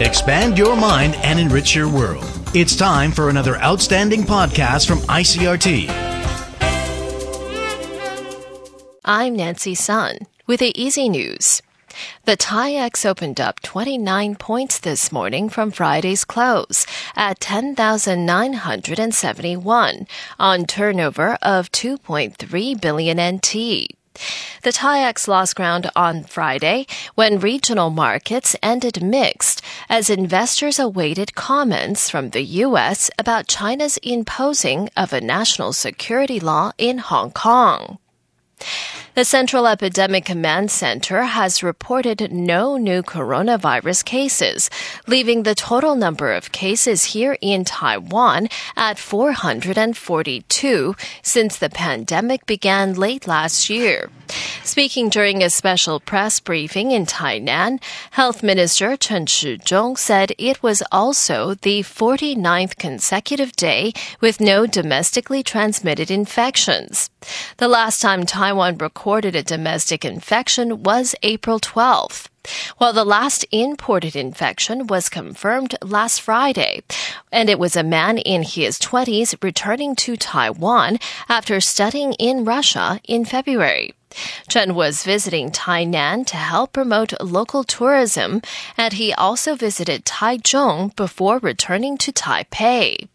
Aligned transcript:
Expand 0.00 0.56
your 0.56 0.76
mind 0.76 1.16
and 1.24 1.40
enrich 1.40 1.74
your 1.74 1.88
world. 1.88 2.24
It's 2.54 2.76
time 2.76 3.10
for 3.10 3.30
another 3.30 3.56
outstanding 3.56 4.22
podcast 4.22 4.86
from 4.86 5.00
ICRT. 5.00 5.90
I'm 9.04 9.34
Nancy 9.34 9.74
Sun 9.74 10.18
with 10.46 10.60
the 10.60 10.80
Easy 10.80 11.08
News. 11.08 11.62
The 12.26 12.36
TAIEX 12.36 13.04
opened 13.04 13.40
up 13.40 13.58
29 13.62 14.36
points 14.36 14.78
this 14.78 15.10
morning 15.10 15.48
from 15.48 15.72
Friday's 15.72 16.24
close 16.24 16.86
at 17.16 17.40
10,971 17.40 20.06
on 20.38 20.64
turnover 20.64 21.36
of 21.42 21.72
2.3 21.72 22.80
billion 22.80 23.20
NT. 23.20 23.97
The 24.62 24.72
TAIEX 24.72 25.28
lost 25.28 25.56
ground 25.56 25.90
on 25.94 26.24
Friday 26.24 26.86
when 27.14 27.38
regional 27.38 27.90
markets 27.90 28.56
ended 28.62 29.02
mixed 29.02 29.62
as 29.88 30.10
investors 30.10 30.78
awaited 30.78 31.34
comments 31.34 32.10
from 32.10 32.30
the 32.30 32.42
U.S. 32.42 33.10
about 33.18 33.46
China's 33.46 33.98
imposing 33.98 34.90
of 34.96 35.12
a 35.12 35.20
national 35.20 35.72
security 35.72 36.40
law 36.40 36.72
in 36.78 36.98
Hong 36.98 37.30
Kong. 37.30 37.98
The 39.18 39.24
Central 39.24 39.66
Epidemic 39.66 40.26
Command 40.26 40.70
Center 40.70 41.24
has 41.24 41.60
reported 41.60 42.30
no 42.30 42.76
new 42.76 43.02
coronavirus 43.02 44.04
cases, 44.04 44.70
leaving 45.08 45.42
the 45.42 45.56
total 45.56 45.96
number 45.96 46.32
of 46.32 46.52
cases 46.52 47.02
here 47.02 47.36
in 47.40 47.64
Taiwan 47.64 48.48
at 48.76 48.96
442 48.96 50.94
since 51.20 51.56
the 51.56 51.68
pandemic 51.68 52.46
began 52.46 52.94
late 52.94 53.26
last 53.26 53.68
year. 53.68 54.08
Speaking 54.62 55.08
during 55.08 55.42
a 55.42 55.48
special 55.48 55.98
press 55.98 56.38
briefing 56.38 56.92
in 56.92 57.06
Tainan, 57.06 57.80
Health 58.12 58.42
Minister 58.42 58.96
Chen 58.96 59.24
Shizhong 59.24 59.96
said 59.96 60.32
it 60.38 60.62
was 60.62 60.82
also 60.92 61.54
the 61.54 61.80
49th 61.80 62.76
consecutive 62.76 63.52
day 63.52 63.94
with 64.20 64.40
no 64.40 64.66
domestically 64.66 65.42
transmitted 65.42 66.10
infections. 66.10 67.08
The 67.56 67.66
last 67.66 68.02
time 68.02 68.26
Taiwan 68.26 68.76
recorded 68.76 69.07
a 69.08 69.42
domestic 69.42 70.04
infection 70.04 70.82
was 70.82 71.14
April 71.22 71.58
12th. 71.58 72.26
While 72.76 72.92
the 72.92 73.06
last 73.06 73.46
imported 73.50 74.14
infection 74.14 74.86
was 74.86 75.08
confirmed 75.08 75.76
last 75.82 76.20
Friday, 76.20 76.82
and 77.32 77.48
it 77.48 77.58
was 77.58 77.74
a 77.74 77.82
man 77.82 78.18
in 78.18 78.42
his 78.42 78.78
20s 78.78 79.42
returning 79.42 79.96
to 79.96 80.18
Taiwan 80.18 80.98
after 81.26 81.58
studying 81.58 82.12
in 82.14 82.44
Russia 82.44 83.00
in 83.04 83.24
February. 83.24 83.94
Chen 84.46 84.74
was 84.74 85.04
visiting 85.04 85.50
Tainan 85.52 86.26
to 86.26 86.36
help 86.36 86.74
promote 86.74 87.18
local 87.22 87.64
tourism, 87.64 88.42
and 88.76 88.92
he 88.92 89.14
also 89.14 89.54
visited 89.54 90.04
Taichung 90.04 90.94
before 90.96 91.38
returning 91.38 91.96
to 91.96 92.12
Taipei. 92.12 93.08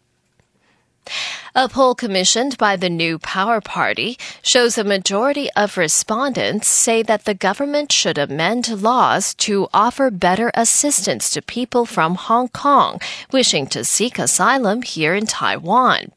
A 1.54 1.68
poll 1.68 1.94
commissioned 1.94 2.58
by 2.58 2.76
the 2.76 2.88
New 2.88 3.18
Power 3.18 3.60
Party 3.60 4.18
shows 4.42 4.76
a 4.76 4.84
majority 4.84 5.48
of 5.52 5.76
respondents 5.76 6.66
say 6.66 7.02
that 7.02 7.26
the 7.26 7.34
government 7.34 7.92
should 7.92 8.18
amend 8.18 8.82
laws 8.82 9.34
to 9.34 9.68
offer 9.72 10.10
better 10.10 10.50
assistance 10.54 11.30
to 11.30 11.42
people 11.42 11.86
from 11.86 12.16
Hong 12.16 12.48
Kong 12.48 13.00
wishing 13.30 13.66
to 13.68 13.84
seek 13.84 14.18
asylum 14.18 14.82
here 14.82 15.14
in 15.14 15.26
Taiwan. 15.26 16.10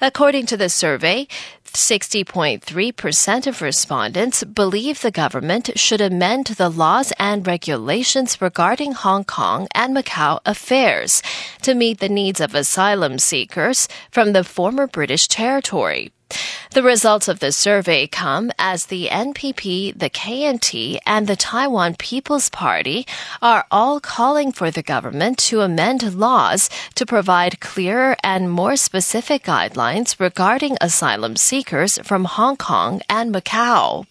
According 0.00 0.46
to 0.46 0.56
the 0.56 0.68
survey, 0.68 1.28
60.3% 1.74 3.46
of 3.46 3.60
respondents 3.60 4.44
believe 4.44 5.00
the 5.00 5.10
government 5.10 5.70
should 5.76 6.00
amend 6.00 6.46
the 6.46 6.68
laws 6.68 7.12
and 7.18 7.46
regulations 7.46 8.40
regarding 8.40 8.92
Hong 8.92 9.24
Kong 9.24 9.66
and 9.74 9.94
Macau 9.94 10.38
affairs 10.46 11.20
to 11.62 11.74
meet 11.74 11.98
the 11.98 12.08
needs 12.08 12.40
of 12.40 12.54
asylum 12.54 13.18
seekers 13.18 13.88
from 14.10 14.32
the 14.32 14.44
former 14.44 14.86
British 14.86 15.26
territory. 15.26 16.12
The 16.70 16.82
results 16.82 17.28
of 17.28 17.38
the 17.38 17.52
survey 17.52 18.06
come 18.06 18.50
as 18.58 18.86
the 18.86 19.08
NPP, 19.08 19.98
the 19.98 20.10
KMT, 20.10 20.98
and 21.06 21.26
the 21.26 21.36
Taiwan 21.36 21.94
People's 21.94 22.48
Party 22.48 23.06
are 23.40 23.66
all 23.70 24.00
calling 24.00 24.50
for 24.50 24.70
the 24.70 24.82
government 24.82 25.38
to 25.50 25.60
amend 25.60 26.14
laws 26.14 26.70
to 26.94 27.06
provide 27.06 27.60
clearer 27.60 28.16
and 28.24 28.50
more 28.50 28.76
specific 28.76 29.44
guidelines 29.44 30.18
regarding 30.18 30.76
asylum 30.80 31.36
seekers 31.36 31.98
from 32.02 32.24
Hong 32.24 32.56
Kong 32.56 33.02
and 33.08 33.32
Macau. 33.34 34.06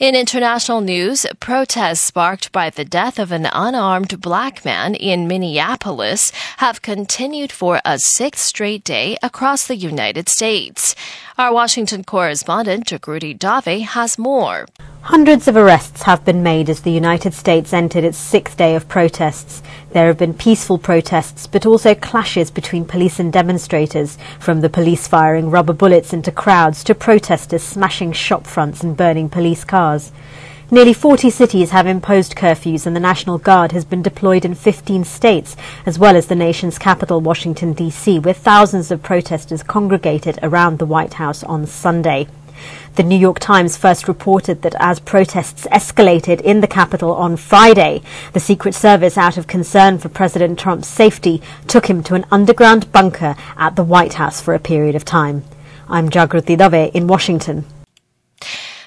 In 0.00 0.14
international 0.14 0.80
news, 0.80 1.26
protests 1.40 2.00
sparked 2.00 2.52
by 2.52 2.70
the 2.70 2.86
death 2.86 3.18
of 3.18 3.32
an 3.32 3.46
unarmed 3.52 4.18
black 4.22 4.64
man 4.64 4.94
in 4.94 5.28
Minneapolis 5.28 6.32
have 6.56 6.80
continued 6.80 7.52
for 7.52 7.82
a 7.84 7.98
sixth 7.98 8.46
straight 8.46 8.82
day 8.82 9.18
across 9.22 9.66
the 9.66 9.76
United 9.76 10.30
States. 10.30 10.94
Our 11.36 11.52
Washington 11.52 12.02
correspondent, 12.02 12.86
Jagruti 12.86 13.38
Dave, 13.38 13.88
has 13.88 14.18
more. 14.18 14.64
Hundreds 15.02 15.46
of 15.46 15.56
arrests 15.56 16.04
have 16.04 16.24
been 16.24 16.42
made 16.42 16.70
as 16.70 16.80
the 16.80 16.90
United 16.90 17.34
States 17.34 17.74
entered 17.74 18.04
its 18.04 18.16
sixth 18.16 18.56
day 18.56 18.74
of 18.76 18.88
protests. 18.88 19.62
There 19.92 20.06
have 20.06 20.18
been 20.18 20.34
peaceful 20.34 20.78
protests, 20.78 21.48
but 21.48 21.66
also 21.66 21.96
clashes 21.96 22.48
between 22.52 22.84
police 22.84 23.18
and 23.18 23.32
demonstrators, 23.32 24.18
from 24.38 24.60
the 24.60 24.68
police 24.68 25.08
firing 25.08 25.50
rubber 25.50 25.72
bullets 25.72 26.12
into 26.12 26.30
crowds 26.30 26.84
to 26.84 26.94
protesters 26.94 27.64
smashing 27.64 28.12
shop 28.12 28.46
fronts 28.46 28.84
and 28.84 28.96
burning 28.96 29.28
police 29.28 29.64
cars. 29.64 30.12
Nearly 30.70 30.92
40 30.92 31.30
cities 31.30 31.70
have 31.70 31.88
imposed 31.88 32.36
curfews, 32.36 32.86
and 32.86 32.94
the 32.94 33.00
National 33.00 33.38
Guard 33.38 33.72
has 33.72 33.84
been 33.84 34.02
deployed 34.02 34.44
in 34.44 34.54
15 34.54 35.02
states, 35.02 35.56
as 35.84 35.98
well 35.98 36.14
as 36.14 36.28
the 36.28 36.36
nation's 36.36 36.78
capital, 36.78 37.20
Washington, 37.20 37.72
D.C., 37.72 38.20
where 38.20 38.32
thousands 38.32 38.92
of 38.92 39.02
protesters 39.02 39.64
congregated 39.64 40.38
around 40.44 40.78
the 40.78 40.86
White 40.86 41.14
House 41.14 41.42
on 41.42 41.66
Sunday. 41.66 42.28
The 42.96 43.02
New 43.02 43.18
York 43.18 43.38
Times 43.38 43.76
first 43.76 44.08
reported 44.08 44.62
that 44.62 44.74
as 44.78 45.00
protests 45.00 45.66
escalated 45.68 46.40
in 46.40 46.60
the 46.60 46.66
capital 46.66 47.14
on 47.14 47.36
Friday, 47.36 48.02
the 48.32 48.40
Secret 48.40 48.74
Service, 48.74 49.16
out 49.16 49.38
of 49.38 49.46
concern 49.46 49.98
for 49.98 50.08
President 50.08 50.58
Trump's 50.58 50.88
safety, 50.88 51.40
took 51.66 51.86
him 51.86 52.02
to 52.02 52.14
an 52.14 52.26
underground 52.30 52.92
bunker 52.92 53.36
at 53.56 53.76
the 53.76 53.84
White 53.84 54.14
House 54.14 54.40
for 54.40 54.54
a 54.54 54.58
period 54.58 54.94
of 54.94 55.04
time. 55.04 55.44
I'm 55.88 56.10
Jagruti 56.10 56.56
Dave 56.56 56.94
in 56.94 57.06
Washington. 57.06 57.64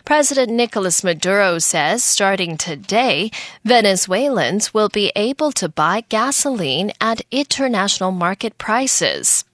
President 0.05 0.51
Nicolas 0.51 1.01
Maduro 1.01 1.59
says 1.59 2.03
starting 2.03 2.57
today, 2.57 3.31
Venezuelans 3.63 4.73
will 4.73 4.89
be 4.89 5.13
able 5.15 5.53
to 5.53 5.69
buy 5.69 6.03
gasoline 6.09 6.91
at 6.99 7.21
international 7.31 8.11
market 8.11 8.57
prices. 8.57 9.45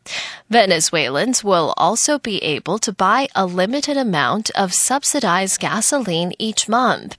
Venezuelans 0.49 1.43
will 1.43 1.75
also 1.77 2.17
be 2.17 2.39
able 2.39 2.79
to 2.79 2.91
buy 2.91 3.27
a 3.35 3.45
limited 3.45 3.95
amount 3.95 4.49
of 4.55 4.73
subsidized 4.73 5.59
gasoline 5.59 6.33
each 6.39 6.67
month. 6.67 7.15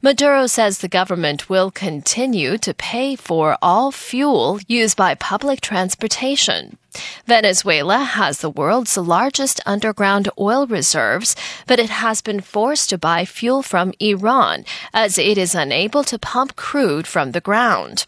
Maduro 0.00 0.46
says 0.46 0.78
the 0.78 0.88
government 0.88 1.50
will 1.50 1.70
continue 1.70 2.56
to 2.56 2.72
pay 2.72 3.14
for 3.14 3.58
all 3.60 3.92
fuel 3.92 4.58
used 4.66 4.96
by 4.96 5.14
public 5.14 5.60
transportation. 5.60 6.78
Venezuela 7.26 7.98
has 7.98 8.38
the 8.38 8.50
world's 8.50 8.96
largest 8.96 9.60
underground 9.66 10.28
oil 10.38 10.66
reserves, 10.66 11.34
but 11.66 11.78
it 11.78 11.90
has 11.90 12.20
been 12.20 12.40
forced 12.40 12.90
to 12.90 12.98
buy 12.98 13.24
fuel 13.24 13.62
from 13.62 13.92
Iran 14.00 14.64
as 14.92 15.18
it 15.18 15.38
is 15.38 15.54
unable 15.54 16.04
to 16.04 16.18
pump 16.18 16.56
crude 16.56 17.06
from 17.06 17.32
the 17.32 17.40
ground. 17.40 18.06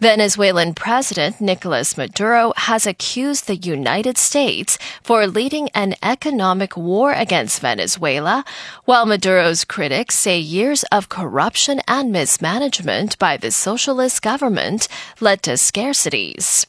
Venezuelan 0.00 0.74
President 0.74 1.40
Nicolas 1.40 1.96
Maduro 1.96 2.52
has 2.56 2.86
accused 2.86 3.46
the 3.46 3.56
United 3.56 4.16
States 4.16 4.78
for 5.02 5.26
leading 5.26 5.68
an 5.70 5.96
economic 6.02 6.76
war 6.76 7.12
against 7.12 7.60
Venezuela, 7.60 8.44
while 8.84 9.06
Maduro's 9.06 9.64
critics 9.64 10.14
say 10.14 10.38
years 10.38 10.84
of 10.92 11.08
corruption 11.08 11.80
and 11.88 12.12
mismanagement 12.12 13.18
by 13.18 13.36
the 13.36 13.50
socialist 13.50 14.22
government 14.22 14.86
led 15.20 15.42
to 15.42 15.52
scarcities. 15.52 16.66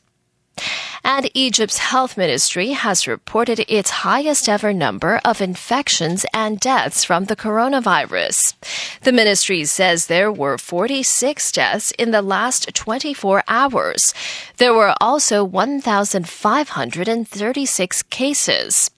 And 1.04 1.30
Egypt's 1.34 1.78
health 1.78 2.18
ministry 2.18 2.72
has 2.72 3.08
reported 3.08 3.64
its 3.68 3.90
highest 3.90 4.48
ever 4.50 4.74
number 4.74 5.22
of 5.24 5.42
infections 5.42 6.26
and 6.34 6.60
deaths 6.60 7.04
from 7.04 7.26
the 7.26 7.36
coronavirus. 7.36 8.56
The 9.02 9.12
ministry 9.12 9.66
says 9.66 10.08
there 10.08 10.32
were 10.32 10.58
46 10.58 11.52
deaths 11.52 11.92
in 11.92 12.10
the 12.12 12.22
last 12.22 12.74
24 12.74 13.44
hours. 13.48 14.14
There 14.58 14.74
were 14.74 14.96
also 15.02 15.44
1,536 15.44 18.04
cases. 18.04 18.92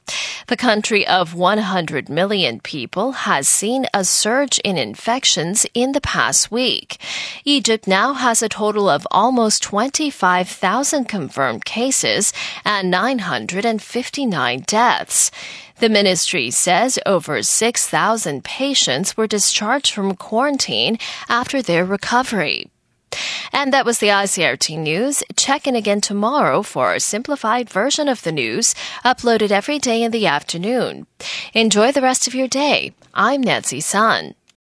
The 0.48 0.58
country 0.58 1.08
of 1.08 1.36
100 1.36 2.10
million 2.10 2.60
people 2.60 3.12
has 3.12 3.48
seen 3.48 3.86
a 3.94 4.04
surge 4.04 4.60
in 4.60 4.78
infections 4.78 5.66
in 5.74 5.94
the 5.94 6.02
past 6.02 6.52
week. 6.52 6.98
Egypt 7.46 7.88
now 7.88 8.14
has 8.14 8.42
a 8.42 8.50
total 8.50 8.90
of 8.90 9.08
almost 9.12 9.64
25,000 9.64 11.06
confirmed 11.06 11.64
cases 11.92 12.32
and 12.64 12.90
959 12.90 14.64
deaths. 14.66 15.30
The 15.80 15.90
ministry 15.90 16.50
says 16.50 16.98
over 17.06 17.44
6,000 17.44 18.44
patients 18.46 19.18
were 19.18 19.28
discharged 19.28 19.92
from 19.94 20.16
quarantine 20.16 20.98
after 21.28 21.62
their 21.62 21.84
recovery. 21.84 22.70
And 23.52 23.74
that 23.74 23.86
was 23.86 23.98
the 23.98 24.08
ICRT 24.08 24.78
news. 24.80 25.22
Check 25.36 25.68
in 25.68 25.76
again 25.76 26.00
tomorrow 26.00 26.62
for 26.62 26.94
a 26.94 27.00
simplified 27.02 27.70
version 27.70 28.08
of 28.08 28.22
the 28.24 28.32
news 28.32 28.74
uploaded 29.04 29.52
every 29.52 29.80
day 29.80 30.02
in 30.02 30.12
the 30.12 30.28
afternoon. 30.28 31.08
Enjoy 31.54 31.92
the 31.92 32.02
rest 32.02 32.26
of 32.26 32.34
your 32.34 32.48
day. 32.48 32.94
I'm 33.14 33.42
Nancy 33.42 33.82
Sun. 33.82 34.36